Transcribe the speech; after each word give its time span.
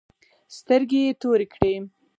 سترگې 0.57 1.01
يې 1.07 1.13
تورې 1.21 1.45
کړې. 1.53 1.73